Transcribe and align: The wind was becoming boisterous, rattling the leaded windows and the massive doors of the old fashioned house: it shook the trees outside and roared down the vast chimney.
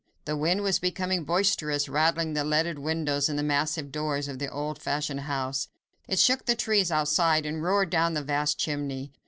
The 0.25 0.35
wind 0.35 0.63
was 0.63 0.79
becoming 0.79 1.25
boisterous, 1.25 1.87
rattling 1.87 2.33
the 2.33 2.43
leaded 2.43 2.79
windows 2.79 3.29
and 3.29 3.37
the 3.37 3.43
massive 3.43 3.91
doors 3.91 4.27
of 4.27 4.39
the 4.39 4.49
old 4.49 4.81
fashioned 4.81 5.19
house: 5.19 5.67
it 6.07 6.17
shook 6.17 6.47
the 6.47 6.55
trees 6.55 6.91
outside 6.91 7.45
and 7.45 7.61
roared 7.61 7.91
down 7.91 8.15
the 8.15 8.23
vast 8.23 8.57
chimney. 8.57 9.11